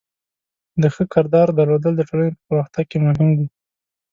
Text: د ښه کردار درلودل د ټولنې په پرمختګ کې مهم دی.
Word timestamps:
د 0.81 0.83
ښه 0.93 1.03
کردار 1.13 1.47
درلودل 1.59 1.93
د 1.97 2.01
ټولنې 2.09 2.31
په 2.35 2.41
پرمختګ 2.47 2.85
کې 2.91 2.97
مهم 3.07 3.29
دی. 3.37 3.47